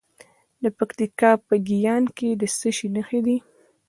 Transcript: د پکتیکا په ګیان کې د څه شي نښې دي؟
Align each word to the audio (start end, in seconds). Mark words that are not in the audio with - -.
د 0.63 0.65
پکتیکا 0.77 1.31
په 1.47 1.55
ګیان 1.69 2.03
کې 2.17 2.29
د 2.41 2.43
څه 2.57 2.69
شي 2.77 2.87
نښې 2.95 3.19
دي؟ 3.25 3.37